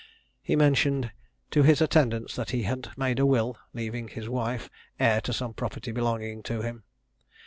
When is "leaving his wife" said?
3.71-4.67